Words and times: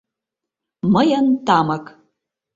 Мыйын 0.93 1.25
тамык!.. 1.47 1.85